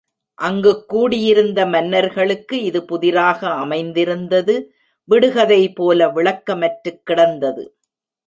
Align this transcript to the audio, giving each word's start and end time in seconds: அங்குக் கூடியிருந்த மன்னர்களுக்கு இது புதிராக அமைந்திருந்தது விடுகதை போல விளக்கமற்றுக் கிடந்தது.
அங்குக் 0.37 0.87
கூடியிருந்த 0.87 1.65
மன்னர்களுக்கு 1.65 2.63
இது 2.63 2.85
புதிராக 2.85 3.49
அமைந்திருந்தது 3.49 4.55
விடுகதை 5.09 5.73
போல 5.73 6.07
விளக்கமற்றுக் 6.07 7.01
கிடந்தது. 7.03 7.63